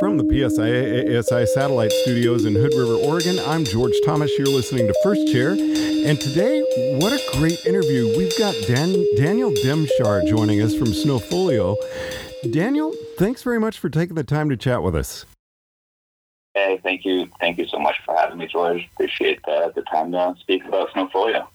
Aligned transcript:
From 0.00 0.16
the 0.16 0.24
PSIA 0.24 1.06
AASI 1.10 1.46
satellite 1.48 1.92
studios 1.92 2.46
in 2.46 2.54
Hood 2.54 2.72
River, 2.72 2.94
Oregon, 2.94 3.38
I'm 3.46 3.64
George 3.66 3.92
Thomas. 4.06 4.30
You're 4.38 4.46
listening 4.46 4.86
to 4.86 4.94
First 5.02 5.30
Chair. 5.30 5.50
And 5.50 6.18
today, 6.18 6.62
what 6.98 7.12
a 7.12 7.20
great 7.38 7.58
interview. 7.66 8.16
We've 8.16 8.32
got 8.38 8.54
Dan- 8.66 9.04
Daniel 9.18 9.50
Demschar 9.50 10.26
joining 10.26 10.62
us 10.62 10.74
from 10.74 10.86
Snofolio. 10.86 11.76
Daniel, 12.50 12.94
thanks 13.18 13.42
very 13.42 13.60
much 13.60 13.78
for 13.78 13.90
taking 13.90 14.14
the 14.14 14.24
time 14.24 14.48
to 14.48 14.56
chat 14.56 14.82
with 14.82 14.96
us. 14.96 15.26
Hey, 16.54 16.80
thank 16.82 17.04
you. 17.04 17.28
Thank 17.38 17.58
you 17.58 17.66
so 17.66 17.78
much 17.78 17.96
for 18.06 18.16
having 18.16 18.38
me, 18.38 18.46
George. 18.46 18.88
Appreciate 18.94 19.42
the, 19.44 19.70
the 19.76 19.82
time 19.82 20.12
to 20.12 20.34
speak 20.40 20.64
about 20.64 20.88
Snofolio. 20.92 21.46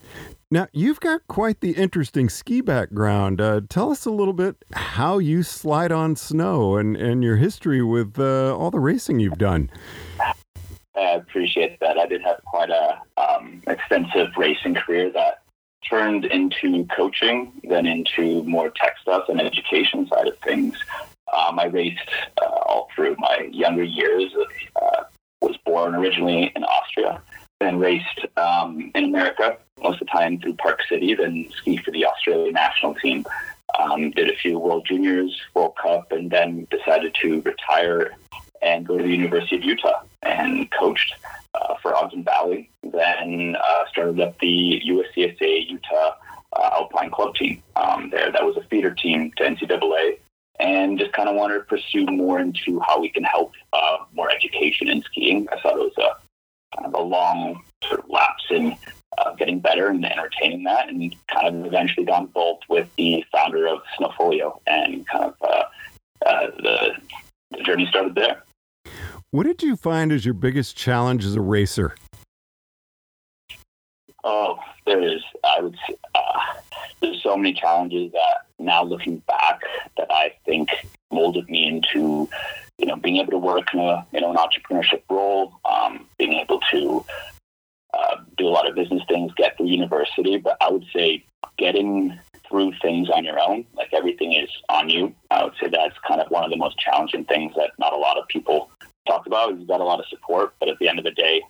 Now, 0.52 0.68
you've 0.72 1.00
got 1.00 1.28
quite 1.28 1.62
the 1.62 1.72
interesting 1.72 2.30
ski 2.30 2.62
background. 2.62 3.42
Uh, 3.42 3.62
tell 3.68 3.92
us 3.92 4.06
a 4.06 4.12
little 4.12 4.34
bit 4.34 4.64
how 4.74 5.18
you 5.18 5.42
slide 5.42 5.92
on 5.92 6.16
snow 6.16 6.78
and, 6.78 6.96
and 6.96 7.24
your 7.24 7.38
history 7.38 7.82
with 7.82 8.20
uh, 8.20 8.56
all 8.56 8.70
the 8.70 8.80
racing 8.80 9.20
you've 9.20 9.40
done. 9.40 9.72
I 10.96 11.16
appreciate 11.16 11.80
that. 11.80 11.98
I 11.98 12.06
did 12.06 12.22
have 12.22 12.44
quite 12.46 12.70
a 12.70 13.02
um, 13.18 13.64
extensive 13.66 14.28
racing 14.38 14.76
career 14.76 15.12
that 15.14 15.42
turned 15.90 16.26
into 16.26 16.86
coaching, 16.96 17.52
then 17.64 17.88
into 17.88 18.44
more 18.44 18.70
tech 18.70 18.98
stuff 19.02 19.28
and 19.30 19.42
education 19.42 20.08
side 20.08 20.28
of 20.28 20.38
things. 20.40 20.78
Um, 21.36 21.60
I 21.60 21.66
raced 21.66 22.10
uh, 22.40 22.46
all 22.46 22.90
through 22.96 23.16
my 23.18 23.50
younger 23.52 23.84
years. 23.84 24.32
Uh, 24.76 25.04
was 25.42 25.58
born 25.66 25.96
originally 25.96 26.52
in 26.56 26.64
Austria, 26.64 27.22
then 27.60 27.78
raced 27.78 28.26
um, 28.38 28.92
in 28.96 29.06
America 29.06 29.58
most 29.86 30.02
of 30.02 30.08
the 30.08 30.12
time 30.12 30.40
through 30.40 30.56
Park 30.56 30.80
City, 30.90 31.14
then 31.14 31.48
ski 31.58 31.78
for 31.78 31.92
the 31.92 32.06
Australian 32.06 32.54
national 32.54 32.96
team. 32.96 33.26
Um, 33.80 34.12
did 34.12 34.30
a 34.30 34.36
few 34.36 34.58
World 34.58 34.86
Juniors, 34.88 35.36
World 35.54 35.76
Cup, 35.82 36.12
and 36.12 36.32
then 36.32 36.68
decided 36.72 37.16
to 37.22 37.42
retire 37.42 38.16
and 38.62 38.88
go 38.88 38.98
to 38.98 39.04
the 39.04 39.10
University 39.10 39.58
of 39.58 39.64
Utah 39.64 40.02
and 40.24 40.72
coached 40.72 41.14
uh, 41.54 41.76
for 41.82 41.96
Ogden 41.96 42.24
Valley. 42.24 42.70
Then 42.84 43.56
uh, 43.56 43.84
started 43.92 44.20
up 44.20 44.40
the 44.40 44.82
USCSA 44.88 45.70
Utah 45.70 46.16
uh, 46.54 46.70
Alpine 46.74 47.12
Club 47.12 47.36
team 47.36 47.62
um, 47.76 48.10
there. 48.10 48.32
That 48.32 48.46
was 48.46 48.58
a 48.58 48.64
feeder 48.70 48.94
team 48.94 49.32
to 49.38 49.44
NCAA. 49.44 50.20
And 50.58 50.98
just 50.98 51.12
kind 51.12 51.28
of 51.28 51.36
wanted 51.36 51.56
to 51.56 51.64
pursue 51.66 52.06
more 52.06 52.40
into 52.40 52.80
how 52.80 53.02
we 53.02 53.10
can 53.10 53.26
help 53.26 53.52
uh, 53.74 53.98
more 54.14 54.32
education 54.32 54.88
in 54.88 55.04
skiing. 55.04 55.48
I 55.52 55.60
thought 55.60 55.78
it 55.78 55.80
was 55.80 55.98
a 55.98 56.78
kind 56.78 56.88
of 56.88 56.94
a 56.94 57.04
long 57.04 57.62
sort 57.84 58.00
of 58.00 58.10
lapse 58.10 58.46
in 58.50 58.78
uh, 59.18 59.34
getting 59.36 59.60
better 59.76 59.90
and 59.90 60.06
entertaining 60.06 60.64
that, 60.64 60.90
and 60.90 61.16
kind 61.28 61.48
of 61.48 61.66
eventually 61.66 62.06
got 62.06 62.22
involved 62.22 62.64
with 62.70 62.88
the 62.96 63.24
founder 63.32 63.68
of 63.68 63.80
Snofolio, 64.00 64.60
and 64.68 65.08
kind 65.08 65.26
of 65.26 65.36
uh, 65.42 65.64
uh, 66.26 66.48
the, 66.58 66.92
the 67.52 67.64
journey 67.64 67.86
started 67.88 68.16
there. 68.16 68.44
What 69.32 69.46
did 69.46 69.62
you 69.62 69.76
find 69.76 70.12
as 70.12 70.24
your 70.24 70.34
biggest 70.34 70.78
challenge 70.78 71.26
as 71.26 71.36
a 71.36 71.42
racer? 71.42 71.96
Oh, 74.24 74.58
there 74.86 75.02
is. 75.02 75.22
I 75.44 75.62
would. 75.62 75.76
Uh, 76.16 76.40
there's 77.02 77.22
so 77.22 77.36
many 77.36 77.54
challenges 77.54 78.12
that 78.14 78.46
now 78.58 78.84
looking 78.84 79.18
back, 79.28 79.62
that 79.98 80.08
I 80.10 80.34
think 80.46 80.70
molded 81.12 81.50
me 81.50 81.68
into, 81.68 82.30
you 82.78 82.86
know, 82.86 82.96
being 82.96 83.18
able 83.18 83.32
to 83.32 83.38
work 83.38 83.74
in 83.74 83.80
a 83.82 84.06
you 84.14 84.22
know 84.22 84.32
an 84.32 84.38
entrepreneurship 84.38 85.02
role, 85.10 85.54
um, 85.66 86.06
being 86.18 86.34
able 86.34 86.62
to 86.72 87.06
do 88.38 88.48
a 88.48 88.50
lot 88.50 88.68
of 88.68 88.76
business 88.76 89.04
things, 89.08 89.32
get 89.36 89.58
through 89.58 89.68
university. 89.68 90.38
But 90.38 90.58
I 90.62 90.70
would 90.70 90.86
say 90.94 91.24
getting 91.58 92.18
through 92.48 92.74
things 92.82 93.10
on 93.10 93.24
your 93.24 93.40
own, 93.40 93.66
like 93.76 93.94
everything 93.94 94.34
is 94.34 94.50
on 94.70 94.90
you. 94.90 95.14
I 95.32 95.44
would 95.44 95.54
say 95.62 95.70
that's 95.70 95.96
kind 96.08 96.22
of 96.22 96.30
one 96.30 96.44
of 96.44 96.50
the 96.50 96.58
most 96.58 96.78
challenging 96.78 97.26
things 97.26 97.54
that 97.56 97.72
not 97.80 97.94
a 97.94 97.98
lot 97.98 98.18
of 98.18 98.28
people 98.28 98.70
talk 99.08 99.26
about. 99.26 99.58
You've 99.58 99.68
got 99.68 99.82
a 99.82 99.86
lot 99.86 100.00
of 100.00 100.06
support, 100.08 100.54
but 100.60 100.70
at 100.70 100.78
the 100.80 100.88
end 100.88 101.00
of 101.00 101.06
the 101.06 101.12
day, 101.12 101.42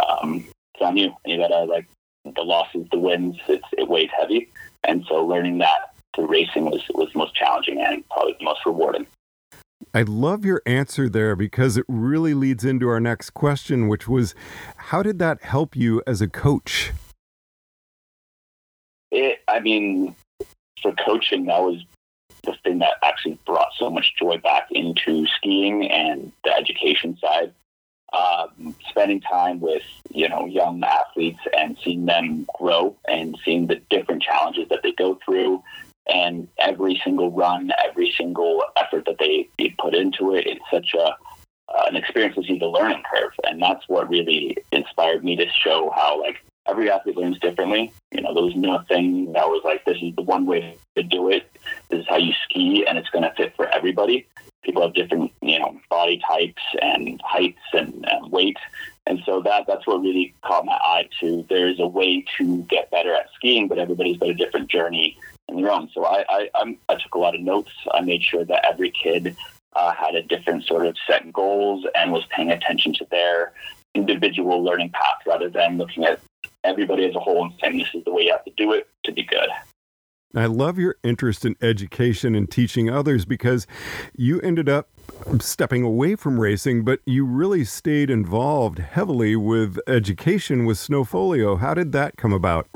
um, 0.00 0.44
it's 0.74 0.82
on 0.82 0.96
you. 0.96 1.14
You 1.24 1.38
gotta 1.38 1.64
like 1.64 1.86
the 2.24 2.42
losses, 2.42 2.86
the 2.90 2.98
wins. 2.98 3.36
It's, 3.48 3.64
it 3.76 3.88
weighs 3.88 4.10
heavy, 4.18 4.50
and 4.84 5.04
so 5.08 5.24
learning 5.26 5.58
that 5.58 5.94
through 6.14 6.26
racing 6.26 6.66
was 6.66 6.82
was 6.90 7.14
most 7.14 7.34
challenging 7.34 7.80
and 7.80 8.08
probably 8.10 8.36
the 8.38 8.44
most 8.44 8.60
rewarding. 8.66 9.06
I 9.94 10.02
love 10.02 10.44
your 10.44 10.62
answer 10.64 11.08
there 11.08 11.36
because 11.36 11.76
it 11.76 11.84
really 11.86 12.32
leads 12.32 12.64
into 12.64 12.88
our 12.88 13.00
next 13.00 13.30
question, 13.30 13.88
which 13.88 14.08
was 14.08 14.34
how 14.76 15.02
did 15.02 15.18
that 15.18 15.42
help 15.42 15.76
you 15.76 16.02
as 16.06 16.22
a 16.22 16.28
coach? 16.28 16.92
It, 19.10 19.40
I 19.48 19.60
mean, 19.60 20.16
for 20.80 20.94
coaching, 21.04 21.44
that 21.46 21.60
was 21.60 21.84
the 22.44 22.54
thing 22.64 22.78
that 22.78 22.94
actually 23.02 23.38
brought 23.44 23.68
so 23.76 23.90
much 23.90 24.14
joy 24.18 24.38
back 24.38 24.68
into 24.70 25.26
skiing 25.36 25.90
and 25.90 26.32
the 26.44 26.52
education 26.52 27.18
side. 27.18 27.52
Um, 28.14 28.74
spending 28.90 29.22
time 29.22 29.58
with 29.58 29.82
you 30.10 30.28
know 30.28 30.44
young 30.44 30.82
athletes 30.84 31.40
and 31.56 31.78
seeing 31.82 32.04
them 32.04 32.46
grow 32.58 32.94
and 33.08 33.38
seeing 33.42 33.66
the 33.66 33.80
different 33.88 34.22
challenges 34.22 34.68
that 34.68 34.80
they 34.82 34.92
go 34.92 35.18
through 35.24 35.62
and 36.12 36.48
every 36.58 37.00
single 37.02 37.30
run, 37.30 37.70
every 37.88 38.12
single 38.16 38.62
effort 38.76 39.04
that 39.06 39.18
they, 39.18 39.48
they 39.58 39.74
put 39.78 39.94
into 39.94 40.34
it, 40.34 40.46
it's 40.46 40.64
such 40.70 40.94
a 40.94 41.16
uh, 41.74 41.84
an 41.88 41.96
experience 41.96 42.34
to 42.34 42.42
see 42.42 42.58
the 42.58 42.66
learning 42.66 43.02
curve, 43.12 43.32
and 43.44 43.60
that's 43.60 43.88
what 43.88 44.08
really 44.08 44.56
inspired 44.72 45.24
me 45.24 45.36
to 45.36 45.46
show 45.64 45.90
how 45.94 46.20
like 46.20 46.36
every 46.68 46.90
athlete 46.90 47.16
learns 47.16 47.38
differently. 47.38 47.92
You 48.10 48.20
know, 48.20 48.34
there 48.34 48.42
was 48.42 48.54
nothing 48.56 49.32
that 49.32 49.48
was 49.48 49.62
like 49.64 49.84
this 49.84 49.96
is 50.02 50.14
the 50.14 50.22
one 50.22 50.46
way 50.46 50.76
to 50.96 51.02
do 51.02 51.30
it. 51.30 51.50
This 51.88 52.00
is 52.00 52.06
how 52.08 52.16
you 52.16 52.32
ski, 52.44 52.86
and 52.86 52.98
it's 52.98 53.08
going 53.10 53.24
to 53.24 53.32
fit 53.34 53.56
for 53.56 53.68
everybody. 53.68 54.26
People 54.62 54.82
have 54.82 54.94
different, 54.94 55.32
you 55.40 55.58
know, 55.58 55.80
body 55.90 56.20
types 56.28 56.62
and 56.80 57.20
heights 57.24 57.58
and, 57.72 58.04
and 58.08 58.30
weight, 58.30 58.58
and 59.06 59.20
so 59.26 59.42
that 59.42 59.66
that's 59.66 59.86
what 59.86 60.00
really 60.00 60.34
caught 60.42 60.64
my 60.64 60.78
eye. 60.80 61.08
To 61.20 61.44
there's 61.48 61.80
a 61.80 61.86
way 61.86 62.24
to 62.38 62.62
get 62.64 62.90
better 62.90 63.14
at 63.14 63.26
skiing, 63.34 63.68
but 63.68 63.78
everybody's 63.78 64.16
got 64.16 64.30
a 64.30 64.34
different 64.34 64.70
journey 64.70 65.18
in 65.48 65.56
their 65.56 65.70
own. 65.70 65.88
So 65.92 66.04
I, 66.04 66.24
I, 66.28 66.50
I'm, 66.54 66.78
I 66.88 66.94
took 66.94 67.14
a 67.14 67.18
lot 67.18 67.34
of 67.34 67.40
notes. 67.40 67.72
I 67.92 68.00
made 68.00 68.22
sure 68.22 68.44
that 68.44 68.64
every 68.64 68.90
kid 68.90 69.36
uh, 69.74 69.92
had 69.92 70.14
a 70.14 70.22
different 70.22 70.64
sort 70.64 70.86
of 70.86 70.96
set 71.06 71.32
goals 71.32 71.84
and 71.94 72.12
was 72.12 72.24
paying 72.30 72.50
attention 72.50 72.92
to 72.94 73.06
their 73.10 73.52
individual 73.94 74.62
learning 74.62 74.90
path 74.90 75.20
rather 75.26 75.48
than 75.48 75.78
looking 75.78 76.04
at 76.04 76.20
everybody 76.64 77.04
as 77.04 77.14
a 77.14 77.20
whole 77.20 77.44
and 77.44 77.52
saying 77.60 77.78
this 77.78 77.88
is 77.94 78.04
the 78.04 78.12
way 78.12 78.22
you 78.22 78.32
have 78.32 78.44
to 78.44 78.52
do 78.56 78.72
it 78.72 78.88
to 79.04 79.12
be 79.12 79.22
good. 79.22 79.48
I 80.34 80.46
love 80.46 80.78
your 80.78 80.96
interest 81.02 81.44
in 81.44 81.56
education 81.60 82.34
and 82.34 82.50
teaching 82.50 82.88
others 82.88 83.24
because 83.24 83.66
you 84.16 84.40
ended 84.40 84.68
up 84.68 84.88
stepping 85.40 85.82
away 85.82 86.16
from 86.16 86.40
racing, 86.40 86.84
but 86.84 87.00
you 87.04 87.24
really 87.24 87.64
stayed 87.64 88.08
involved 88.08 88.78
heavily 88.78 89.36
with 89.36 89.78
education 89.86 90.64
with 90.64 90.78
Snofolio. 90.78 91.58
How 91.58 91.74
did 91.74 91.92
that 91.92 92.16
come 92.16 92.32
about? 92.32 92.66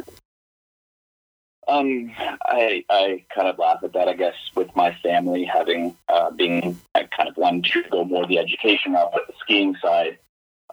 Um, 1.68 2.12
I 2.44 2.84
I 2.88 3.24
kind 3.34 3.48
of 3.48 3.58
laugh 3.58 3.82
at 3.82 3.92
that. 3.94 4.06
I 4.06 4.14
guess 4.14 4.34
with 4.54 4.74
my 4.76 4.94
family 5.02 5.44
having 5.44 5.96
uh, 6.08 6.30
being 6.30 6.78
I 6.94 7.04
kind 7.04 7.28
of 7.28 7.36
wanted 7.36 7.64
to 7.64 7.82
go 7.90 8.04
more 8.04 8.26
the 8.26 8.38
education 8.38 8.92
route, 8.92 9.10
but 9.12 9.26
the 9.26 9.32
skiing 9.40 9.74
side 9.82 10.18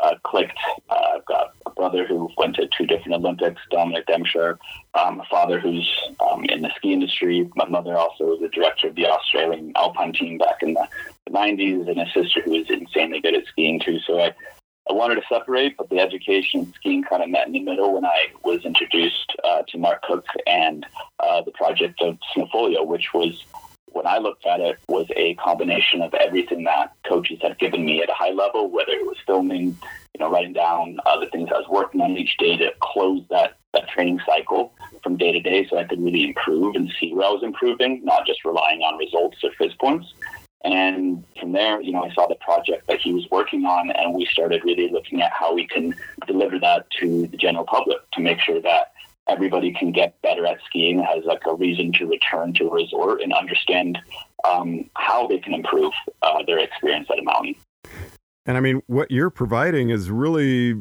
uh, 0.02 0.16
clicked. 0.24 0.58
Uh, 0.90 0.96
I've 1.16 1.26
got 1.26 1.54
a 1.66 1.70
brother 1.72 2.06
who 2.06 2.30
went 2.38 2.56
to 2.56 2.68
two 2.78 2.86
different 2.86 3.14
Olympics, 3.14 3.62
Dominic 3.72 4.08
Demschar, 4.08 4.58
um, 4.94 5.20
a 5.20 5.26
father 5.26 5.60
who's 5.60 5.90
um, 6.20 6.46
in 6.46 6.62
the 6.62 6.72
ski 6.76 6.94
industry. 6.94 7.50
My 7.56 7.66
mother 7.66 7.98
also 7.98 8.26
was 8.26 8.40
the 8.42 8.50
director 8.50 8.88
of 8.88 8.96
the 8.96 9.08
Australian 9.08 9.72
Alpine 9.76 10.14
team 10.14 10.38
back 10.38 10.62
in 10.62 10.74
the, 10.74 10.88
the 11.26 11.32
90s, 11.32 11.90
and 11.90 12.00
a 12.00 12.06
sister 12.12 12.42
who 12.42 12.52
was 12.52 12.70
insanely 12.70 13.22
good 13.22 13.36
at 13.36 13.46
skiing 13.48 13.80
too. 13.80 14.00
So 14.00 14.20
I 14.20 14.34
I 14.90 14.94
wanted 14.94 15.16
to 15.16 15.22
separate, 15.30 15.78
but 15.78 15.90
the 15.90 16.00
education 16.00 16.62
and 16.62 16.74
skiing 16.74 17.04
kind 17.04 17.24
of 17.24 17.30
met 17.30 17.48
in 17.48 17.54
the 17.54 17.62
middle 17.62 17.94
when 17.94 18.06
I 18.06 18.20
was 18.44 18.66
introduced 18.66 19.34
uh, 19.44 19.64
to 19.70 19.78
Mark 19.78 20.04
Cook 20.04 20.26
and 20.46 20.86
uh, 21.20 21.42
the 21.42 21.52
project 21.52 22.02
of 22.02 22.18
Snofolio, 22.36 22.86
which 22.86 23.14
was, 23.14 23.46
when 23.94 24.08
I 24.08 24.18
looked 24.18 24.46
at 24.46 24.60
it, 24.60 24.80
was 24.88 25.08
a 25.16 25.36
combination 25.36 26.02
of 26.02 26.14
everything 26.14 26.64
that 26.66 26.94
coaches 27.08 27.40
had 27.42 27.58
given 27.60 27.86
me 27.86 28.02
at 28.02 28.10
a 28.10 28.14
high 28.14 28.32
level, 28.32 28.70
whether 28.70 28.92
it 28.92 29.06
was 29.06 29.18
filming, 29.26 29.78
you 30.14 30.20
know, 30.20 30.30
writing 30.30 30.54
down 30.54 30.98
other 31.06 31.28
things 31.28 31.50
I 31.52 31.60
was 31.60 31.68
working 31.70 32.02
on 32.02 32.18
each 32.18 32.38
day 32.38 32.58
to 32.58 32.72
close 32.82 33.24
that, 33.30 33.58
that 33.74 33.88
training 33.90 34.20
cycle 34.26 34.74
from 35.02 35.18
day 35.18 35.32
to 35.32 35.40
day 35.40 35.68
so 35.70 35.78
I 35.78 35.84
could 35.86 36.04
really 36.04 36.26
improve 36.26 36.76
and 36.76 36.92
see 37.00 37.14
where 37.14 37.28
I 37.28 37.32
was 37.32 37.44
improving, 37.44 38.04
not 38.04 38.26
just 38.26 38.44
relying 38.44 38.82
on 38.82 38.98
results 38.98 39.38
or 39.44 39.52
FIS 39.58 39.74
points. 39.80 40.14
And 40.64 41.24
from 41.40 41.52
there, 41.52 41.82
you 41.82 41.92
know, 41.92 42.06
I 42.06 42.14
saw 42.14 42.26
the 42.28 42.36
project 42.36 42.88
that 42.88 43.02
he 43.02 43.12
was 43.12 43.30
working 43.30 43.66
on, 43.66 43.92
and 43.92 44.16
we 44.16 44.26
started 44.26 44.64
really 44.64 44.90
looking 44.90 45.22
at 45.22 45.32
how 45.32 45.54
we 45.54 45.68
can 45.68 45.94
deliver 46.26 46.58
that 46.60 46.90
to 47.02 47.28
the 47.28 47.36
general 47.36 47.66
public 47.66 47.98
to 48.12 48.22
make 48.22 48.40
sure 48.40 48.62
that 48.62 48.94
everybody 49.30 49.74
can 49.74 49.92
get 49.92 50.22
better 50.22 50.46
at 50.46 50.58
skiing, 50.66 51.00
has 51.00 51.24
like 51.26 51.42
a 51.48 51.54
reason 51.56 51.92
to 51.94 52.06
return 52.08 52.54
to 52.56 52.68
a 52.68 52.74
resort, 52.74 53.22
and 53.22 53.34
understand 53.34 53.98
um, 54.48 54.90
how 54.96 55.28
they 55.28 55.40
can 55.40 55.54
improve 55.54 55.94
uh, 56.22 56.44
their 56.46 56.60
experience 56.60 57.08
at 57.12 57.20
a 57.20 57.24
mountain. 57.24 57.56
And 58.46 58.58
I 58.58 58.60
mean, 58.60 58.82
what 58.88 59.10
you're 59.10 59.30
providing 59.30 59.90
is 59.90 60.12
really 60.12 60.76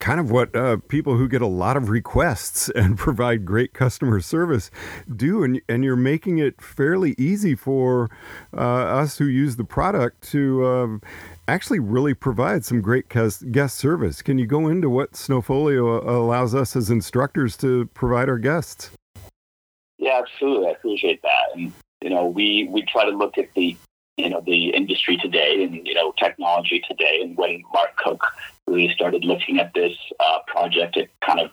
kind 0.00 0.18
of 0.18 0.30
what 0.30 0.56
uh, 0.56 0.78
people 0.88 1.16
who 1.16 1.28
get 1.28 1.42
a 1.42 1.46
lot 1.46 1.76
of 1.76 1.90
requests 1.90 2.68
and 2.74 2.98
provide 2.98 3.44
great 3.44 3.72
customer 3.72 4.20
service 4.20 4.70
do 5.14 5.44
and, 5.44 5.60
and 5.68 5.84
you're 5.84 5.94
making 5.94 6.38
it 6.38 6.60
fairly 6.60 7.14
easy 7.18 7.54
for 7.54 8.10
uh, 8.56 8.60
us 8.60 9.18
who 9.18 9.26
use 9.26 9.56
the 9.56 9.64
product 9.64 10.22
to 10.22 10.64
uh, 10.64 11.06
actually 11.50 11.80
really 11.80 12.14
provides 12.14 12.68
some 12.68 12.80
great 12.80 13.08
guest 13.08 13.76
service. 13.76 14.22
Can 14.22 14.38
you 14.38 14.46
go 14.46 14.68
into 14.68 14.88
what 14.88 15.12
Snofolio 15.12 16.06
allows 16.06 16.54
us 16.54 16.76
as 16.76 16.90
instructors 16.90 17.56
to 17.58 17.86
provide 17.86 18.28
our 18.28 18.38
guests? 18.38 18.90
Yeah, 19.98 20.22
absolutely. 20.22 20.68
I 20.68 20.70
appreciate 20.70 21.20
that. 21.22 21.56
And 21.56 21.72
you 22.02 22.10
know, 22.10 22.26
we 22.26 22.68
we 22.70 22.82
try 22.82 23.04
to 23.04 23.10
look 23.10 23.36
at 23.36 23.52
the 23.54 23.76
you 24.16 24.30
know 24.30 24.42
the 24.46 24.70
industry 24.70 25.16
today 25.16 25.62
and 25.62 25.86
you 25.86 25.94
know 25.94 26.12
technology 26.18 26.82
today. 26.88 27.20
And 27.22 27.36
when 27.36 27.62
Mark 27.72 27.96
Cook 27.96 28.22
really 28.66 28.92
started 28.94 29.24
looking 29.24 29.58
at 29.58 29.74
this 29.74 29.96
uh, 30.20 30.38
project, 30.46 30.96
it 30.96 31.10
kind 31.24 31.40
of 31.40 31.50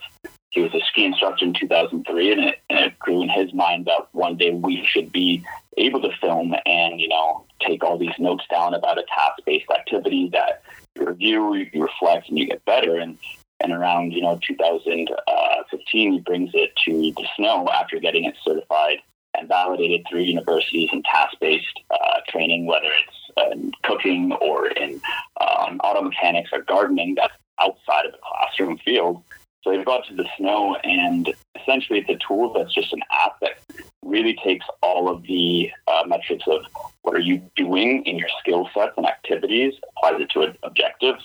he 0.50 0.62
was 0.62 0.74
a 0.74 0.80
ski 0.90 1.06
instructor 1.06 1.46
in 1.46 1.54
2003, 1.54 2.32
and 2.32 2.42
it, 2.42 2.56
and 2.70 2.80
it 2.80 3.00
grew 3.00 3.22
in 3.22 3.30
his 3.30 3.54
mind 3.54 3.86
that 3.86 4.08
one 4.14 4.38
day 4.38 4.52
we 4.52 4.86
should 4.86 5.12
be 5.12 5.46
able 5.78 6.02
to 6.02 6.10
film 6.20 6.56
and 6.66 7.00
you 7.00 7.08
know 7.08 7.46
take 7.62 7.84
all 7.84 7.98
these 7.98 8.18
notes 8.20 8.46
down 8.50 8.74
about 8.74 8.98
a 8.98 9.04
task-based 9.14 9.70
activity 9.70 10.30
that 10.32 10.64
you 10.96 11.06
review, 11.06 11.54
you 11.54 11.84
reflect, 11.84 12.30
and 12.30 12.38
you 12.38 12.48
get 12.48 12.64
better. 12.66 12.98
And 12.98 13.18
and 13.60 13.72
around 13.72 14.14
you 14.14 14.22
know 14.22 14.40
2015, 14.46 16.14
he 16.14 16.20
brings 16.22 16.52
it 16.54 16.72
to 16.86 16.92
the 16.92 17.28
snow 17.36 17.68
after 17.70 18.00
getting 18.00 18.26
it 18.26 18.36
certified 18.44 19.00
and 19.38 19.48
validated 19.48 20.06
through 20.10 20.22
universities 20.22 20.90
and 20.92 21.04
task-based 21.06 21.80
uh, 21.92 22.20
training, 22.28 22.66
whether 22.66 22.88
it's 22.88 23.54
in 23.54 23.72
cooking 23.84 24.32
or 24.34 24.68
in 24.68 25.00
um, 25.40 25.80
auto 25.84 26.02
mechanics 26.02 26.50
or 26.52 26.62
gardening 26.64 27.16
that's 27.16 27.34
outside 27.60 28.06
of 28.06 28.12
the 28.14 28.18
classroom 28.24 28.78
field. 28.78 29.24
So 29.68 29.74
they've 29.74 29.84
brought 29.84 30.08
to 30.08 30.16
the 30.16 30.26
snow, 30.38 30.78
and 30.86 31.34
essentially 31.62 32.00
it's 32.00 32.10
a 32.10 32.26
tool 32.26 32.54
that's 32.54 32.74
just 32.74 32.94
an 32.94 33.02
app 33.12 33.38
that 33.42 33.58
really 34.02 34.34
takes 34.42 34.66
all 34.82 35.10
of 35.10 35.24
the 35.24 35.70
uh, 35.90 36.04
metrics 36.08 36.46
of 36.48 36.62
what 37.02 37.14
are 37.14 37.20
you 37.20 37.42
doing 37.58 38.06
in 38.06 38.18
your 38.18 38.30
skill 38.40 38.70
sets 38.74 38.94
and 38.96 39.06
activities, 39.06 39.74
applies 39.98 40.22
it 40.22 40.30
to 40.30 40.56
objectives 40.64 41.22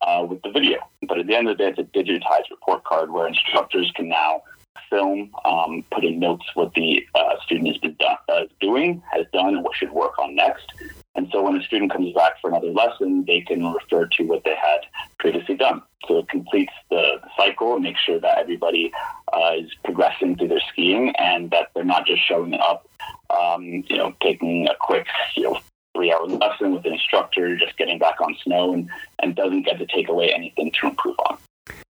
uh, 0.00 0.24
with 0.28 0.40
the 0.42 0.50
video. 0.50 0.78
But 1.08 1.18
at 1.18 1.26
the 1.26 1.34
end 1.34 1.48
of 1.48 1.58
the 1.58 1.64
day, 1.64 1.70
it's 1.70 1.78
a 1.80 1.98
digitized 1.98 2.50
report 2.52 2.84
card 2.84 3.10
where 3.10 3.26
instructors 3.26 3.90
can 3.96 4.08
now 4.08 4.44
film, 4.88 5.32
um, 5.44 5.84
put 5.90 6.04
in 6.04 6.20
notes 6.20 6.44
what 6.54 6.72
the 6.74 7.04
uh, 7.16 7.34
student 7.44 7.66
has 7.66 7.78
been 7.78 7.96
uh, 8.28 8.42
doing, 8.60 9.02
has 9.10 9.26
done, 9.32 9.56
and 9.56 9.64
what 9.64 9.74
should 9.74 9.90
work 9.90 10.16
on 10.20 10.36
next. 10.36 10.72
And 11.16 11.28
so 11.32 11.42
when 11.42 11.56
a 11.56 11.62
student 11.64 11.90
comes 11.90 12.14
back 12.14 12.40
for 12.40 12.50
another 12.50 12.70
lesson, 12.70 13.24
they 13.26 13.40
can 13.40 13.66
refer 13.72 14.06
to 14.06 14.22
what 14.22 14.44
they 14.44 14.54
had 14.54 14.82
previously 15.18 15.56
done. 15.56 15.82
So 16.12 16.18
it 16.18 16.28
completes 16.28 16.74
the 16.90 17.20
cycle 17.38 17.74
and 17.74 17.84
makes 17.84 18.00
sure 18.00 18.20
that 18.20 18.36
everybody 18.36 18.92
uh, 19.32 19.52
is 19.56 19.70
progressing 19.82 20.36
through 20.36 20.48
their 20.48 20.60
skiing 20.70 21.10
and 21.18 21.50
that 21.52 21.70
they're 21.74 21.84
not 21.84 22.06
just 22.06 22.20
showing 22.28 22.52
up, 22.52 22.86
um, 23.30 23.64
you 23.64 23.96
know, 23.96 24.14
taking 24.20 24.68
a 24.68 24.74
quick, 24.78 25.06
you 25.36 25.44
know, 25.44 25.58
three 25.96 26.12
hour 26.12 26.26
lesson 26.26 26.74
with 26.74 26.84
an 26.84 26.92
instructor, 26.92 27.56
just 27.56 27.78
getting 27.78 27.98
back 27.98 28.20
on 28.20 28.36
snow 28.44 28.74
and, 28.74 28.90
and 29.22 29.34
doesn't 29.34 29.62
get 29.62 29.78
to 29.78 29.86
take 29.86 30.10
away 30.10 30.30
anything 30.34 30.70
to 30.80 30.88
improve 30.88 31.16
on. 31.30 31.38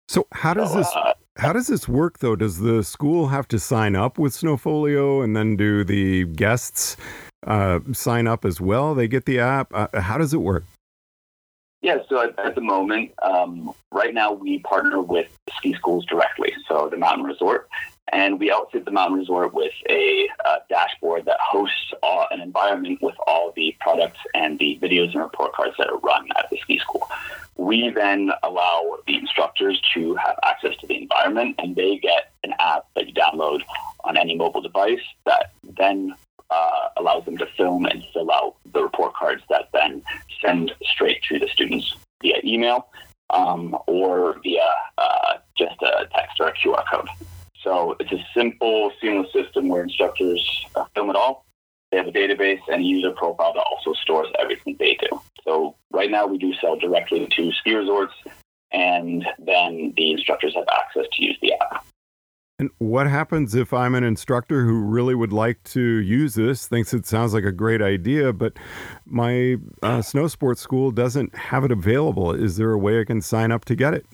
So 0.09 0.27
how 0.33 0.55
does 0.55 0.73
so, 0.73 0.79
this 0.79 0.91
uh, 0.97 1.13
how 1.37 1.53
does 1.53 1.67
this 1.67 1.87
work 1.87 2.21
though? 2.21 2.37
Does 2.37 2.61
the 2.61 2.83
school 2.83 3.29
have 3.29 3.47
to 3.49 3.59
sign 3.59 3.95
up 3.95 4.19
with 4.19 4.33
Snofolio 4.33 5.23
and 5.23 5.37
then 5.37 5.57
do 5.57 5.85
the 5.85 6.25
guests 6.25 6.97
uh, 7.47 7.81
sign 7.93 8.27
up 8.27 8.47
as 8.47 8.63
well? 8.63 8.95
They 8.95 9.09
get 9.09 9.27
the 9.27 9.41
app. 9.41 9.71
Uh, 9.75 10.01
how 10.01 10.17
does 10.17 10.33
it 10.33 10.41
work? 10.41 10.65
Yeah, 11.83 11.99
so 12.09 12.23
at, 12.23 12.39
at 12.39 12.55
the 12.55 12.61
moment, 12.61 13.13
um, 13.23 13.73
right 13.93 14.13
now 14.13 14.33
we 14.33 14.59
partner 14.61 15.01
with 15.01 15.29
ski 15.57 15.75
schools 15.75 16.05
directly, 16.07 16.53
so 16.67 16.89
the 16.91 16.97
mountain 16.97 17.25
resort, 17.25 17.69
and 18.13 18.41
we 18.41 18.51
outfit 18.51 18.85
the 18.85 18.91
mountain 18.91 19.19
resort 19.19 19.53
with 19.55 19.73
a 19.89 20.29
uh, 20.45 20.57
dashboard 20.69 21.27
that 21.27 21.39
hosts 21.41 21.93
an 22.37 22.41
environment 22.41 23.01
with 23.03 23.15
all 23.27 23.53
the 23.57 23.75
products 23.81 24.19
and 24.35 24.59
the 24.59 24.79
videos 24.81 25.13
and 25.13 25.23
report 25.23 25.53
cards 25.53 25.75
that 25.79 25.89
are 25.89 25.99
run 25.99 26.29
at 26.37 26.49
the 26.51 26.59
ski 26.59 26.79
school. 26.79 27.09
We 27.57 27.91
then 27.91 28.31
allow 28.43 28.99
the 29.07 29.17
instructors 29.17 29.81
to 29.95 30.15
have 30.17 30.39
access 30.45 30.77
to 30.79 30.87
the 30.87 31.01
environment, 31.01 31.57
and 31.59 31.75
they 31.75 31.99
get 31.99 32.33
an 32.45 32.55
app 32.59 32.87
that 32.95 33.09
you 33.09 33.15
download 33.15 33.63
on 34.05 34.17
any 34.17 34.37
mobile 34.37 34.61
device 34.61 35.01
that 35.25 35.53
then 35.77 36.15
allows 36.97 37.25
them 37.25 37.37
to 37.39 37.47
film 37.57 37.87
and 37.87 38.05
fill 38.13 38.31
out 38.31 38.57
the 38.73 38.83
report 38.83 39.15
cards 39.15 39.43
that 39.49 39.69
then 39.73 40.03
send 40.45 40.73
straight 40.83 41.23
to 41.25 41.39
the 41.39 41.49
students 41.49 41.95
via 42.23 42.41
email 42.45 42.89
um, 43.31 43.77
or 43.87 44.39
via 44.43 44.69
uh, 44.99 45.35
just 45.57 45.81
a 45.83 46.09
text 46.15 46.41
or 46.41 46.49
a 46.49 46.53
QR 46.55 46.85
code. 46.91 47.09
So 47.63 47.97
it's 47.99 48.13
a 48.13 48.25
simple, 48.35 48.93
seamless 49.01 49.33
system 49.33 49.69
where 49.69 49.83
instructors 49.83 50.67
uh, 50.77 50.85
film 50.95 51.11
it 51.11 51.17
all. 51.17 51.45
They 51.91 51.99
have 51.99 52.07
a 52.07 52.13
database 52.13 52.61
and 52.69 52.83
a 52.83 52.85
user 52.85 53.11
profile 53.11 53.53
that 53.55 53.65
also 53.71 53.93
stores 53.95 54.29
everything 54.39 54.77
they 54.79 54.97
do. 55.01 55.21
So 55.45 55.77
right 55.91 56.11
now 56.11 56.27
we 56.27 56.39
do 56.39 56.53
sell 56.55 56.77
directly 56.77 57.27
to 57.27 57.53
ski 57.53 57.75
resorts, 57.75 58.15
and 58.73 59.25
then 59.39 59.95
the 59.97 60.13
instructors 60.13 60.55
have 60.55 60.67
access 60.73 61.07
to 61.13 61.25
use 61.25 61.39
the 61.41 61.55
app. 61.55 61.85
And 62.59 62.71
what 62.79 63.07
happens 63.07 63.55
if 63.55 63.75
I'm 63.75 63.95
an 63.95 64.03
instructor 64.03 64.65
who 64.65 64.81
really 64.81 65.15
would 65.15 65.33
like 65.33 65.63
to 65.65 65.81
use 65.83 66.35
this, 66.35 66.67
thinks 66.67 66.95
it 66.95 67.05
sounds 67.05 67.35
like 67.35 67.45
a 67.45 67.53
great 67.53 67.83
idea, 67.83 68.33
but 68.33 68.55
my 69.05 69.57
uh, 69.83 70.01
snow 70.01 70.27
sports 70.27 70.63
school 70.63 70.91
doesn't 70.91 71.35
have 71.35 71.65
it 71.65 71.71
available? 71.71 72.33
Is 72.33 72.57
there 72.57 72.73
a 72.73 72.79
way 72.79 72.99
I 72.99 73.05
can 73.05 73.21
sign 73.21 73.53
up 73.53 73.67
to 73.67 73.75
get 73.75 73.93
it? 73.93 74.07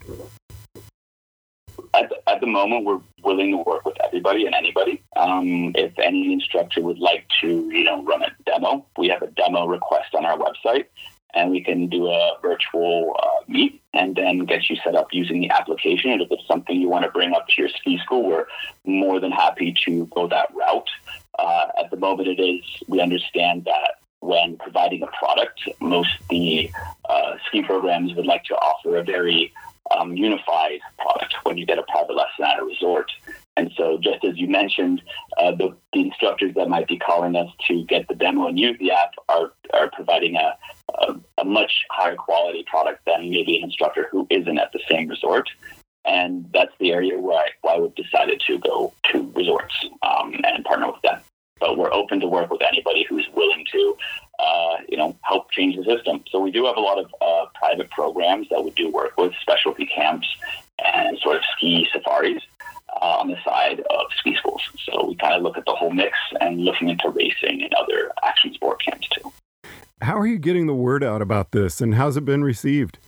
At 1.95 2.09
the, 2.09 2.17
at 2.29 2.41
the 2.41 2.49
moment, 2.49 2.85
we're 2.85 3.01
willing 3.23 3.53
to 3.53 3.59
work 3.59 3.85
with 3.85 3.97
everybody 4.05 4.45
and 4.47 4.57
anybody. 4.57 5.01
Um, 5.15 5.71
if 5.77 5.97
any 6.01 6.33
instructor 6.33 6.83
would 6.83 6.99
like 6.99 7.25
to, 7.43 7.47
you 7.47 7.85
know, 7.85 8.03
run 8.03 8.23
a 8.23 8.35
demo, 8.45 8.85
we 8.99 9.07
have 9.07 9.23
a 9.23 9.29
demo 9.29 9.67
request 9.67 10.17
on 10.17 10.25
our 10.25 10.37
website 10.37 10.87
and 11.35 11.51
we 11.51 11.63
can 11.63 11.89
do 11.89 12.09
a 12.09 12.37
virtual 12.43 13.17
uh, 13.23 13.45
meet 13.49 13.81
and 13.95 14.17
then 14.17 14.41
get 14.41 14.69
you 14.69 14.77
set 14.85 14.95
up 14.95 15.09
using 15.13 15.41
the 15.41 15.51
application. 15.51 16.11
And 16.11 16.23
if 16.23 16.29
it's 16.31 16.47
something 16.47 16.81
you 16.81 16.89
want 16.89 17.05
to 17.05 17.11
bring 17.11 17.35
up 17.35 17.49
to 17.49 17.63
your 17.63 17.69
ski 17.69 17.99
school, 17.99 18.29
we're 18.29 18.47
more 18.85 19.21
than 19.21 19.33
happy 19.33 19.75
to 19.85 20.07
go 20.07 20.29
that 20.29 20.49
route. 20.55 20.89
Uh, 21.39 21.67
at 21.83 21.91
the 21.91 21.97
moment, 21.97 22.29
it 22.29 22.41
is, 22.41 22.63
we 22.87 23.01
understand 23.01 23.65
that 23.65 23.97
when 24.21 24.57
providing 24.57 25.03
a 25.03 25.09
product, 25.09 25.61
most 25.81 26.11
the 26.31 26.71
uh, 27.09 27.35
ski 27.49 27.63
programs 27.63 28.15
would 28.15 28.27
like 28.27 28.45
to 28.45 28.55
offer 28.55 28.97
a 28.97 29.03
very 29.03 29.53
um, 29.99 30.17
unified 30.17 30.81
product 30.99 31.35
when 31.43 31.59
you 31.59 31.67
get 31.67 31.79
a 31.79 31.83
private 31.85 32.15
lesson 32.15 32.45
at 32.45 32.61
a 32.61 32.65
resort. 32.65 33.11
And 33.57 33.71
so, 33.77 33.99
just 33.99 34.25
as 34.25 34.39
you 34.39 34.49
mentioned, 34.49 35.03
uh, 35.39 35.51
the, 35.51 35.77
the, 35.93 36.01
instructors 36.01 36.55
that 36.55 36.69
might 36.69 36.89
be 36.89 36.99
calling 36.99 37.37
us 37.37 37.51
to 37.69 37.85
get 37.85 38.09
the 38.09 38.15
demo 38.15 38.47
and 38.47 38.59
use 38.59 38.79
the 38.79 38.93
app 38.93 39.11
are, 39.29 39.53
are 39.75 39.91
providing 39.91 40.37
a, 40.37 40.57
a, 40.95 41.15
a, 41.39 41.45
much 41.45 41.85
higher 41.91 42.17
quality 42.17 42.65
product 42.69 43.05
than 43.07 43.31
maybe 43.31 43.57
an 43.59 43.65
instructor 43.65 44.09
who 44.11 44.27
isn't 44.31 44.59
at 44.59 44.73
the 44.73 44.81
same 44.91 45.09
resort. 45.09 45.49
And 46.05 46.49
that's 46.53 46.73
the 46.81 46.93
area 46.93 47.19
where 47.19 47.39
I, 47.39 47.49
why 47.63 47.79
we've 47.79 47.95
decided 47.95 48.43
to 48.47 48.59
go 48.59 48.93
to 49.13 49.33
resorts 49.35 49.75
um, 50.03 50.35
and 50.45 50.65
partner 50.65 50.91
with 50.91 51.01
them. 51.03 51.21
But 51.61 51.79
we're 51.79 51.93
open 51.93 52.19
to 52.21 52.27
work 52.27 52.51
with 52.51 52.61
anybody 52.63 53.07
who's 53.09 53.29
willing 53.37 53.65
to, 53.71 53.97
uh, 54.41 54.77
you 54.89 54.97
know, 54.97 55.17
help 55.23 55.51
change 55.53 55.77
the 55.77 55.85
system. 55.85 56.25
So 56.31 56.41
we 56.41 56.51
do 56.51 56.67
have 56.67 56.77
a 56.77 56.81
lot 56.81 56.99
of 56.99 57.07
uh, 57.21 57.47
private 57.55 57.89
programs 57.91 58.49
that 58.51 58.65
we 58.65 58.71
do 58.73 58.91
work 58.91 59.17
with, 59.17 59.33
specialty 59.41 59.87
camps 59.87 60.27
and 60.93 61.17
sort 61.19 61.37
of 61.37 61.43
ski 61.57 61.87
safaris 61.93 62.43
uh, 63.01 63.19
on 63.21 63.29
the 63.29 63.37
side 63.45 63.81
of 63.91 64.07
ski 64.17 64.35
schools. 64.37 64.63
So 64.85 65.07
we 65.07 65.15
kind 65.17 65.35
of 65.35 65.43
look 65.43 65.57
at 65.57 65.65
the 65.65 65.75
whole 65.75 65.91
mix 65.91 66.17
and 66.41 66.61
looking 66.61 66.89
into 66.89 67.09
racing 67.11 67.63
and 67.63 67.73
other 67.75 68.11
action 68.25 68.53
sport 68.55 68.83
camps 68.85 69.09
too. 69.09 69.33
How 70.03 70.19
are 70.19 70.27
you 70.27 70.39
getting 70.39 70.67
the 70.67 70.75
word 70.75 71.05
out 71.05 71.23
about 71.23 71.53
this 71.53 71.81
and 71.81 71.95
how's 71.95 72.17
it 72.17 72.25
been 72.25 72.43
received? 72.43 72.99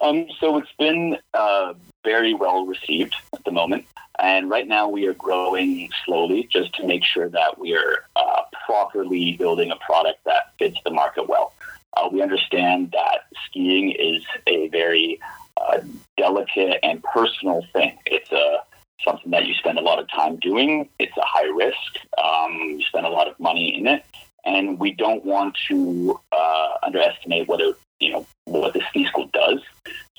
Um, 0.00 0.26
so 0.40 0.58
it's 0.58 0.72
been 0.76 1.18
uh, 1.32 1.74
very 2.02 2.34
well 2.34 2.66
received 2.66 3.14
at 3.32 3.44
the 3.44 3.52
moment. 3.52 3.86
And 4.18 4.50
right 4.50 4.66
now 4.66 4.88
we 4.88 5.06
are 5.06 5.14
growing 5.14 5.88
slowly 6.04 6.48
just 6.50 6.74
to 6.74 6.86
make 6.86 7.04
sure 7.04 7.28
that 7.28 7.58
we 7.60 7.76
are 7.76 8.06
uh, 8.16 8.42
properly 8.66 9.36
building 9.36 9.70
a 9.70 9.76
product 9.76 10.18
that 10.24 10.52
fits 10.58 10.78
the 10.84 10.90
market 10.90 11.28
well. 11.28 11.52
Uh, 11.96 12.08
we 12.10 12.20
understand 12.20 12.90
that 12.90 13.26
skiing 13.46 13.92
is 13.92 14.24
a 14.48 14.66
very 14.68 15.20
uh, 15.56 15.78
delicate 16.16 16.80
and 16.82 17.00
personal 17.04 17.64
thing. 17.72 17.96
It's 18.06 18.32
a 18.32 18.64
something 19.04 19.30
that 19.30 19.46
you 19.46 19.54
spend 19.54 19.78
a 19.78 19.82
lot 19.82 20.00
of 20.00 20.10
time 20.10 20.36
doing. 20.36 20.88
It's 20.98 21.16
a 21.16 21.24
high 21.24 21.50
risk. 21.54 21.78
Um, 22.22 22.78
you 22.78 22.82
spend 22.82 23.06
a 23.06 23.10
lot 23.10 23.28
of 23.28 23.38
money 23.38 23.76
in 23.76 23.86
it, 23.86 24.04
and 24.44 24.78
we 24.78 24.92
don't 24.92 25.24
want 25.24 25.56
to 25.68 26.20
uh, 26.32 26.68
underestimate 26.82 27.48
what 27.48 27.60
a 27.60 27.74
you 28.00 28.12
know 28.12 28.26
what 28.44 28.76
school 29.06 29.30
does. 29.32 29.60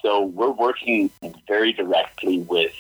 So 0.01 0.24
we're 0.24 0.51
working 0.51 1.10
very 1.48 1.74
directly 1.74 2.39
with 2.41 2.74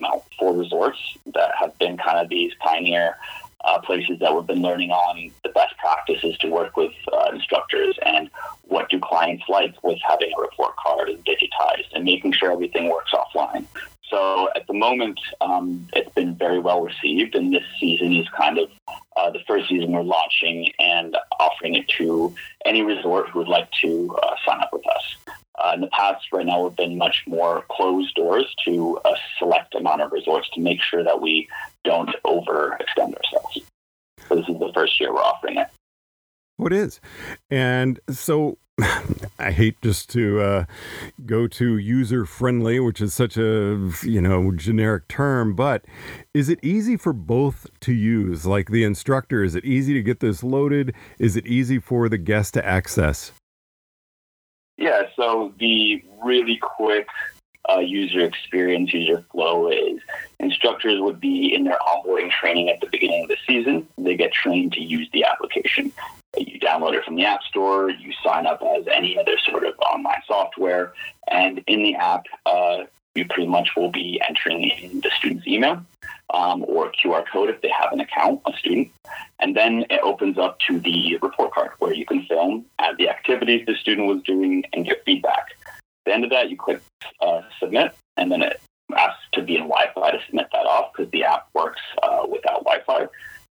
Mount 0.00 0.22
Four 0.38 0.54
resorts 0.54 0.98
that 1.34 1.52
have 1.58 1.76
been 1.78 1.96
kind 1.96 2.18
of 2.18 2.28
these 2.28 2.52
pioneer 2.60 3.16
uh, 3.64 3.80
places 3.80 4.18
that 4.20 4.34
we've 4.34 4.46
been 4.46 4.62
learning 4.62 4.90
on 4.90 5.30
the 5.42 5.48
best 5.50 5.76
practices 5.78 6.36
to 6.38 6.48
work 6.48 6.76
with 6.76 6.92
uh, 7.12 7.30
instructors 7.32 7.98
and 8.06 8.30
what 8.62 8.88
do 8.88 9.00
clients 9.00 9.44
like 9.48 9.74
with 9.82 9.98
having 10.06 10.30
a 10.36 10.40
report 10.40 10.76
card 10.76 11.08
and 11.08 11.24
digitized 11.24 11.86
and 11.94 12.04
making 12.04 12.32
sure 12.32 12.52
everything 12.52 12.88
works 12.88 13.12
offline. 13.12 13.66
So 14.08 14.48
at 14.54 14.66
the 14.66 14.74
moment, 14.74 15.20
um, 15.40 15.86
it's 15.92 16.12
been 16.14 16.34
very 16.34 16.60
well 16.60 16.80
received, 16.80 17.34
and 17.34 17.52
this 17.52 17.64
season 17.78 18.14
is 18.16 18.26
kind 18.30 18.58
of 18.58 18.70
uh, 19.28 19.32
the 19.32 19.44
first 19.46 19.68
season 19.68 19.92
we're 19.92 20.02
launching 20.02 20.72
and 20.78 21.16
offering 21.38 21.74
it 21.74 21.88
to 21.88 22.34
any 22.64 22.82
resort 22.82 23.28
who 23.28 23.40
would 23.40 23.48
like 23.48 23.70
to 23.72 24.16
uh, 24.22 24.34
sign 24.46 24.60
up 24.60 24.70
with 24.72 24.86
us. 24.88 25.16
Uh, 25.62 25.72
in 25.74 25.80
the 25.80 25.88
past, 25.88 26.26
right 26.32 26.46
now, 26.46 26.62
we've 26.62 26.76
been 26.76 26.96
much 26.96 27.24
more 27.26 27.64
closed 27.68 28.14
doors 28.14 28.46
to 28.64 28.98
a 29.04 29.14
select 29.38 29.74
amount 29.74 30.00
of 30.00 30.12
resorts 30.12 30.48
to 30.50 30.60
make 30.60 30.80
sure 30.80 31.02
that 31.02 31.20
we 31.20 31.48
don't 31.84 32.10
overextend 32.24 33.14
ourselves. 33.16 33.60
So 34.28 34.36
this 34.36 34.48
is 34.48 34.58
the 34.58 34.70
first 34.74 35.00
year 35.00 35.12
we're 35.12 35.20
offering 35.20 35.56
it. 35.56 35.66
Oh, 36.60 36.66
it 36.66 36.72
is. 36.72 37.00
And 37.50 37.98
so 38.10 38.58
I 39.38 39.50
hate 39.50 39.80
just 39.82 40.10
to 40.10 40.40
uh, 40.40 40.64
go 41.26 41.46
to 41.48 41.78
user 41.78 42.24
friendly, 42.24 42.80
which 42.80 43.00
is 43.00 43.14
such 43.14 43.36
a 43.36 43.90
you 44.02 44.20
know 44.20 44.52
generic 44.52 45.08
term, 45.08 45.54
but 45.54 45.84
is 46.34 46.48
it 46.48 46.58
easy 46.62 46.96
for 46.96 47.12
both 47.12 47.66
to 47.80 47.92
use? 47.92 48.46
Like 48.46 48.70
the 48.70 48.84
instructor, 48.84 49.42
is 49.42 49.54
it 49.54 49.64
easy 49.64 49.94
to 49.94 50.02
get 50.02 50.20
this 50.20 50.42
loaded? 50.42 50.94
Is 51.18 51.36
it 51.36 51.46
easy 51.46 51.78
for 51.78 52.08
the 52.08 52.18
guest 52.18 52.54
to 52.54 52.64
access? 52.64 53.32
Yeah, 54.76 55.02
so 55.16 55.52
the 55.58 56.04
really 56.22 56.58
quick 56.58 57.08
uh, 57.68 57.80
user 57.80 58.20
experience, 58.20 58.94
user 58.94 59.24
flow 59.32 59.70
is 59.70 60.00
instructors 60.38 61.00
would 61.00 61.20
be 61.20 61.52
in 61.52 61.64
their 61.64 61.78
onboarding 61.86 62.30
training 62.30 62.70
at 62.70 62.80
the 62.80 62.86
beginning 62.86 63.24
of 63.24 63.28
the 63.28 63.36
season. 63.46 63.88
They 63.98 64.16
get 64.16 64.32
trained 64.32 64.72
to 64.74 64.80
use 64.80 65.08
the 65.12 65.24
application. 65.24 65.92
You 66.38 66.60
download 66.60 66.94
it 66.94 67.04
from 67.04 67.16
the 67.16 67.24
App 67.24 67.42
Store, 67.42 67.90
you 67.90 68.12
sign 68.24 68.46
up 68.46 68.62
as 68.62 68.86
any 68.92 69.18
other 69.18 69.36
sort 69.38 69.64
of 69.64 69.78
online 69.78 70.22
software, 70.26 70.92
and 71.30 71.62
in 71.66 71.82
the 71.82 71.94
app, 71.94 72.24
uh, 72.46 72.84
you 73.14 73.26
pretty 73.26 73.46
much 73.46 73.70
will 73.76 73.90
be 73.90 74.20
entering 74.26 74.64
in 74.64 75.00
the 75.00 75.10
student's 75.10 75.46
email 75.46 75.84
um, 76.32 76.64
or 76.68 76.92
QR 76.92 77.24
code 77.30 77.50
if 77.50 77.60
they 77.60 77.70
have 77.70 77.92
an 77.92 78.00
account, 78.00 78.40
a 78.46 78.52
student. 78.56 78.90
And 79.40 79.56
then 79.56 79.84
it 79.90 80.00
opens 80.02 80.38
up 80.38 80.58
to 80.68 80.78
the 80.78 81.18
report 81.22 81.52
card 81.52 81.72
where 81.78 81.94
you 81.94 82.06
can 82.06 82.24
film, 82.26 82.66
add 82.78 82.96
the 82.98 83.08
activities 83.08 83.66
the 83.66 83.74
student 83.74 84.08
was 84.08 84.22
doing, 84.22 84.64
and 84.72 84.84
get 84.84 85.04
feedback. 85.04 85.46
At 85.66 85.74
the 86.06 86.14
end 86.14 86.24
of 86.24 86.30
that, 86.30 86.50
you 86.50 86.56
click 86.56 86.80
uh, 87.20 87.42
submit, 87.58 87.94
and 88.16 88.30
then 88.30 88.42
it 88.42 88.60
asks 88.96 89.22
to 89.32 89.42
be 89.42 89.56
in 89.56 89.62
Wi-Fi 89.62 90.10
to 90.10 90.18
submit 90.26 90.48
that 90.52 90.66
off 90.66 90.92
because 90.92 91.10
the 91.10 91.24
app 91.24 91.48
works 91.54 91.80
uh, 92.02 92.24
without 92.28 92.64
Wi-Fi. 92.64 93.06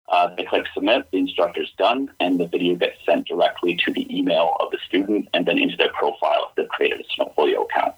Uh, 0.10 0.34
they 0.36 0.46
click 0.46 0.66
submit, 0.74 1.10
the 1.12 1.18
instructor's 1.18 1.72
done, 1.78 2.10
and 2.20 2.40
the 2.40 2.48
video 2.48 2.76
gets 2.76 2.98
sent 3.06 3.28
directly 3.28 3.76
to 3.76 3.92
the 3.92 4.08
email 4.18 4.56
of 4.60 4.72
the 4.72 4.78
student 4.88 5.28
and 5.34 5.46
then 5.46 5.58
into 5.58 5.76
their 5.76 5.92
profile 5.92 6.48
if 6.50 6.56
they've 6.56 6.70
created 6.70 7.02
a 7.02 7.22
Snofolio 7.22 7.66
account. 7.66 7.94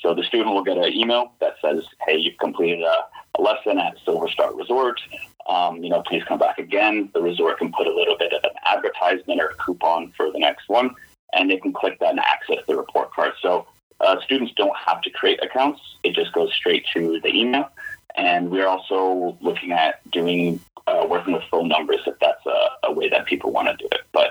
So 0.00 0.12
the 0.14 0.24
student 0.24 0.50
will 0.50 0.64
get 0.64 0.76
an 0.76 0.92
email 0.92 1.32
that 1.40 1.54
says, 1.62 1.84
hey, 2.04 2.16
you've 2.16 2.38
completed 2.38 2.82
a, 2.82 2.96
a 3.38 3.40
lesson 3.40 3.78
at 3.78 3.96
Silver 4.04 4.28
Star 4.28 4.52
Resort. 4.54 5.00
Um, 5.48 5.82
you 5.84 5.90
know, 5.90 6.02
please 6.02 6.24
come 6.24 6.40
back 6.40 6.58
again. 6.58 7.10
The 7.14 7.22
resort 7.22 7.58
can 7.58 7.72
put 7.72 7.86
a 7.86 7.94
little 7.94 8.18
bit 8.18 8.32
of 8.32 8.42
an 8.42 8.56
advertisement 8.66 9.40
or 9.40 9.50
a 9.50 9.54
coupon 9.54 10.12
for 10.16 10.32
the 10.32 10.40
next 10.40 10.68
one, 10.68 10.96
and 11.32 11.48
they 11.48 11.58
can 11.58 11.72
click 11.72 12.00
that 12.00 12.10
and 12.10 12.20
access 12.20 12.58
the 12.66 12.76
report 12.76 13.12
card. 13.12 13.34
So 13.40 13.66
uh, 14.00 14.20
students 14.24 14.52
don't 14.56 14.76
have 14.76 15.00
to 15.02 15.10
create 15.10 15.42
accounts. 15.42 15.80
It 16.02 16.14
just 16.14 16.32
goes 16.32 16.52
straight 16.52 16.84
to 16.94 17.20
the 17.20 17.28
email. 17.28 17.70
And 18.16 18.50
we're 18.50 18.66
also 18.66 19.38
looking 19.40 19.72
at 19.72 20.08
doing 20.10 20.60
uh, 20.86 21.06
working 21.08 21.34
with 21.34 21.42
phone 21.50 21.68
numbers 21.68 22.00
if 22.06 22.14
that's 22.20 22.44
a, 22.46 22.86
a 22.88 22.92
way 22.92 23.08
that 23.08 23.26
people 23.26 23.50
want 23.52 23.68
to 23.68 23.76
do 23.76 23.88
it. 23.92 24.02
But 24.12 24.30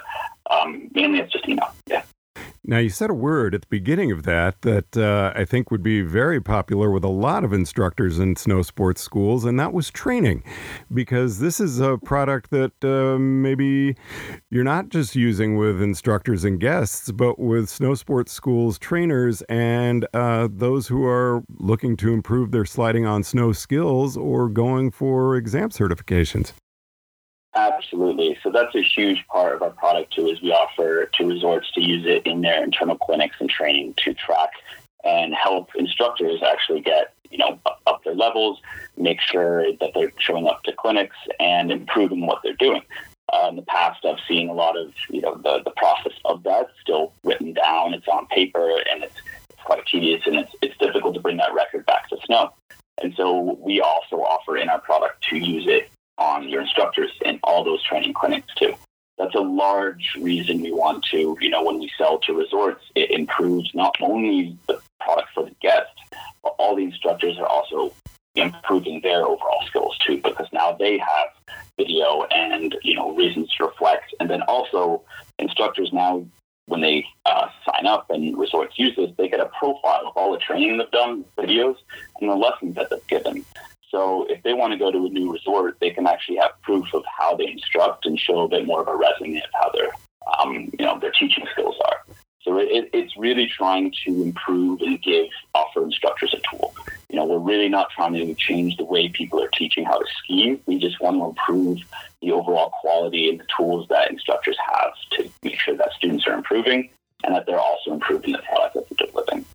um, 0.50 0.90
mainly 0.94 1.20
it's 1.20 1.32
just 1.32 1.48
email. 1.48 1.74
Yeah. 1.88 2.04
Now, 2.64 2.78
you 2.78 2.90
said 2.90 3.10
a 3.10 3.16
word 3.16 3.56
at 3.56 3.62
the 3.62 3.68
beginning 3.72 4.12
of 4.12 4.22
that 4.24 4.62
that 4.62 4.96
uh, 4.96 5.34
I 5.36 5.46
think 5.46 5.72
would 5.72 5.82
be 5.82 6.04
very 6.04 6.40
popular 6.40 6.92
with 6.92 7.04
a 7.04 7.10
lot 7.10 7.44
of 7.44 7.54
instructors 7.54 8.20
in 8.20 8.36
snow 8.36 8.62
sports 8.62 9.02
schools, 9.02 9.46
and 9.46 9.60
that 9.60 9.74
was 9.74 9.90
training. 9.90 10.44
Because 10.94 11.40
this 11.40 11.60
is 11.60 11.80
a 11.80 11.98
product 11.98 12.52
that 12.52 12.86
uh, 12.86 13.18
maybe 13.18 13.96
you're 14.52 14.64
not 14.64 14.90
just 14.90 15.16
using 15.16 15.58
with 15.58 15.82
instructors 15.82 16.44
and 16.44 16.60
guests, 16.60 17.12
but 17.12 17.40
with 17.40 17.68
snow 17.68 17.96
sports 17.96 18.32
schools 18.32 18.78
trainers 18.78 19.42
and 19.44 20.06
uh, 20.14 20.48
those 20.52 20.88
who 20.88 21.04
are 21.04 21.44
looking 21.58 21.98
to 21.98 22.14
improve 22.14 22.52
their 22.52 22.66
sliding 22.66 23.08
on 23.08 23.24
snow 23.24 23.54
skills 23.54 24.16
or 24.16 24.48
going 24.50 24.92
for 24.92 25.36
exam 25.36 25.70
certifications. 25.72 26.54
Absolutely. 27.82 28.38
So 28.44 28.52
that's 28.52 28.76
a 28.76 28.82
huge 28.82 29.26
part 29.28 29.56
of 29.56 29.62
our 29.64 29.72
product 29.72 30.14
too, 30.14 30.28
is 30.28 30.42
we 30.42 30.52
offer 30.52 31.10
to 31.18 31.26
resorts 31.26 31.72
to 31.72 31.82
use 31.82 32.06
it 32.06 32.26
in 32.28 32.42
their 32.42 32.64
internal 32.64 32.96
clinics 32.98 33.38
and 33.40 33.50
training 33.50 33.96
to 33.98 34.14
track 34.14 34.52
and 35.04 35.34
help 35.34 35.70
instructors 35.76 36.42
actually 36.44 36.82
get, 36.82 37.14
you 37.32 37.40
know, 37.40 37.60
up 37.88 38.04
their 38.04 38.14
levels, 38.14 38.60
make 38.98 39.20
sure 39.20 39.66
that 39.80 39.92
they're 39.96 40.12
showing 40.20 40.48
up 40.48 40.62
to 40.64 40.74
clinics 40.74 41.16
and 41.40 41.72
improving 41.72 42.28
what 42.28 42.40
they're 42.44 42.54
doing. 42.54 42.84
Uh, 43.34 43.48
in 43.50 43.56
the 43.56 43.64
past, 43.64 44.06
I've 44.06 44.20
seen 44.28 44.50
a 44.50 44.54
lot 44.54 44.78
of, 44.78 44.94
you 45.10 45.22
know, 45.22 45.36
the, 45.36 45.62
the 45.64 45.72
process 45.72 46.14
of 46.26 46.44
that 46.44 46.68
still 46.82 47.14
written 47.24 47.54
down. 47.54 47.96
It's 47.96 48.08
on 48.08 48.28
paper 48.28 48.70
and 48.92 49.04
it's, 49.04 49.16
it's 49.50 49.64
quite 49.64 49.86
tedious 49.88 50.22
and 50.28 50.36
it's, 50.36 50.54
it's 50.62 50.78
difficult 50.78 51.16
to 51.16 51.20
bring 51.20 51.38
that 51.38 51.54
record 51.54 51.86
back 51.88 52.10
to 52.10 52.18
snow. 52.26 52.54
And 53.02 53.16
so 53.16 53.58
we 53.60 53.82
also 53.82 54.18
offer 54.18 54.58
in 54.58 54.70
our 54.70 54.80
product 54.82 55.24
to 55.30 55.38
use 55.38 55.66
it 55.68 55.90
on 56.22 56.48
your 56.48 56.62
instructors 56.62 57.12
in 57.26 57.40
all 57.44 57.64
those 57.64 57.84
training 57.84 58.14
clinics 58.14 58.54
too. 58.56 58.74
That's 59.18 59.36
a 59.36 59.40
large 59.40 60.16
reason 60.20 60.62
we 60.62 60.72
want 60.72 61.04
to, 61.12 61.38
you 61.42 61.50
know, 61.50 61.64
when 61.64 61.80
we 61.80 61.92
sell 61.98 62.20
to 62.20 62.34
resorts, 62.34 62.84
it 62.96 63.12
improves 63.12 63.70
not 63.74 63.96
only 64.02 64.58
the 64.68 64.80
product 65.00 65.30
for 65.34 65.44
the 65.44 65.56
guest, 65.62 65.92
but 66.44 66.56
all 66.58 66.76
the 66.76 66.84
instructors 66.84 67.38
are 67.38 67.48
also 67.48 67.94
improving 68.36 69.02
their 69.02 69.26
overall 69.26 69.64
skills 69.68 69.98
too, 70.06 70.18
because 70.24 70.48
now 70.54 70.72
they 70.72 70.98
have 70.98 71.30
video 71.78 72.24
and, 72.32 72.76
you 72.84 72.96
know, 72.96 73.14
reasons 73.16 73.50
to 73.58 73.66
reflect. 73.66 74.14
And 74.20 74.30
then 74.30 74.42
also 74.44 75.04
instructors 75.38 75.92
now, 75.92 76.26
when 76.68 76.82
they 76.82 77.06
uh, 77.26 77.48
sign 77.66 77.86
up 77.86 78.10
and 78.10 78.38
resorts 78.38 78.80
use 78.80 78.96
this, 78.96 79.12
they 79.18 79.28
get 79.28 79.40
a 79.40 79.50
profile 79.60 80.04
of 80.08 80.16
all 80.16 80.32
the 80.32 80.38
training 80.38 80.78
they've 80.78 80.92
done, 80.92 81.26
videos, 81.38 81.76
and 82.20 82.30
the 82.30 82.36
lessons 82.36 82.76
that 82.76 82.90
they've. 82.90 83.01
So 83.92 84.26
if 84.30 84.42
they 84.44 84.54
want 84.54 84.72
to 84.72 84.80
go 84.80 84.90
to 84.90 85.06
a 85.06 85.10
new 85.10 85.32
resort, 85.32 85.78
they 85.82 85.92
can 85.92 86.08
actually 86.08 86.38
have 86.38 86.52
proof 86.62 86.94
of 86.94 87.04
how 87.06 87.36
they 87.36 87.48
instruct 87.48 88.06
and 88.06 88.18
show 88.18 88.40
a 88.40 88.48
bit 88.48 88.66
more 88.66 88.82
of 88.82 88.88
a 88.88 88.96
resume 88.96 89.38
of 89.38 89.50
how 89.54 89.70
their, 89.72 89.90
um, 90.40 90.72
you 90.80 90.86
know, 90.86 90.98
their 90.98 91.12
teaching 91.12 91.46
skills 91.52 91.76
are. 91.86 92.16
So 92.42 92.58
it, 92.58 92.90
it's 92.94 93.16
really 93.18 93.48
trying 93.48 93.94
to 94.06 94.24
improve 94.24 94.82
and 94.82 95.00
give 95.02 95.28
offer 95.54 95.84
instructors 95.84 96.34
a 96.34 96.40
tool. 96.50 96.74
You 97.10 97.18
know, 97.18 97.26
we're 97.26 97.38
really 97.38 97.70
not 97.70 97.90
trying 97.92 98.14
to 98.14 98.34
change 98.36 98.78
the 98.78 98.86
way 98.86 99.10
people 99.10 99.44
are 99.44 99.50
teaching 99.50 99.86
how 99.86 100.00
to 100.00 100.06
ski. 100.18 100.60
We 100.66 100.80
just 100.80 101.00
want 101.02 101.18
to 101.18 101.26
improve 101.26 101.80
the 102.22 102.32
overall 102.32 102.72
quality 102.82 103.30
and 103.30 103.40
the 103.40 103.46
tools 103.56 103.88
that 103.90 104.10
instructors 104.10 104.58
have 104.74 104.94
to 105.12 105.30
make 105.44 105.60
sure 105.60 105.76
that 105.76 105.92
students 105.94 106.26
are 106.26 106.34
improving 106.34 106.90
and 107.24 107.36
that 107.36 107.46
they're 107.46 107.60
also 107.60 107.94
improving 107.94 108.32
the 108.32 108.40
product 108.40 108.74
that 108.74 108.86
they're 108.90 109.08
delivering. 109.08 109.46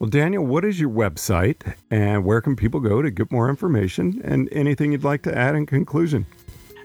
Well, 0.00 0.10
Daniel, 0.10 0.44
what 0.44 0.64
is 0.64 0.80
your 0.80 0.90
website 0.90 1.76
and 1.88 2.24
where 2.24 2.40
can 2.40 2.56
people 2.56 2.80
go 2.80 3.00
to 3.00 3.12
get 3.12 3.30
more 3.30 3.48
information 3.48 4.20
and 4.24 4.48
anything 4.50 4.90
you'd 4.90 5.04
like 5.04 5.22
to 5.22 5.32
add 5.36 5.54
in 5.54 5.66
conclusion? 5.66 6.26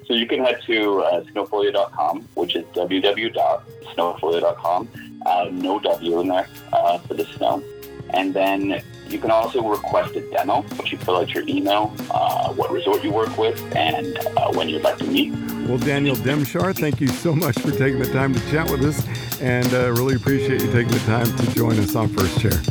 So 0.06 0.14
you 0.14 0.28
can 0.28 0.44
head 0.44 0.62
to 0.68 1.02
uh, 1.02 1.24
snofolio.com, 1.24 2.22
which 2.36 2.56
is 2.56 2.66
www.snofolio.com. 2.66 4.90
Uh, 5.26 5.48
no 5.52 5.80
W 5.80 6.20
in 6.20 6.28
there 6.28 6.48
uh, 6.72 7.00
for 7.00 7.16
the 7.16 7.26
snow. 7.26 7.64
And 8.12 8.32
then 8.34 8.82
you 9.08 9.20
can 9.20 9.32
also 9.32 9.68
request 9.68 10.16
a 10.16 10.22
demo, 10.30 10.62
which 10.62 10.92
you 10.92 11.00
fill 11.00 11.18
out 11.18 11.34
your 11.34 11.44
email, 11.48 11.92
uh, 12.12 12.54
what 12.54 12.72
resort 12.72 13.04
you 13.04 13.12
work 13.12 13.36
with, 13.38 13.60
and 13.76 14.20
uh, 14.38 14.52
when 14.54 14.70
you'd 14.70 14.84
like 14.84 15.00
to 15.00 15.06
meet. 15.06 15.34
Well, 15.68 15.80
Daniel 15.80 16.16
Demschar, 16.16 16.76
thank 16.76 17.02
you 17.02 17.08
so 17.08 17.36
much 17.36 17.58
for 17.60 17.72
taking 17.72 17.98
the 18.00 18.12
time 18.12 18.34
to 18.34 18.40
chat 18.52 18.70
with 18.70 18.84
us, 18.84 19.04
and 19.42 19.74
uh, 19.74 19.92
really 19.94 20.16
appreciate 20.16 20.62
you 20.62 20.72
taking 20.72 20.94
the 20.94 21.00
time 21.00 21.26
to 21.38 21.56
join 21.56 21.80
us 21.80 21.96
on 21.96 22.08
First 22.10 22.40
Chair. 22.40 22.62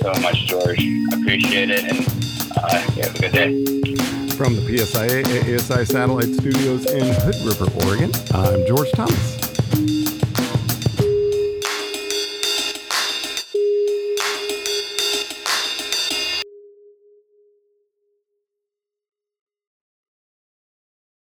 So 0.00 0.12
much, 0.22 0.46
George. 0.46 0.82
Appreciate 1.12 1.68
it, 1.68 1.84
and 1.84 2.00
uh, 2.56 2.78
have 3.02 3.14
a 3.14 3.18
good 3.18 3.32
day. 3.32 3.64
From 4.34 4.56
the 4.56 4.62
PSIA 4.62 5.22
AASI 5.24 5.86
Satellite 5.86 6.32
Studios 6.36 6.86
in 6.86 7.04
Hood 7.16 7.34
River, 7.44 7.66
Oregon, 7.84 8.10
I'm 8.32 8.66
George 8.66 8.90
Thomas. 8.92 9.49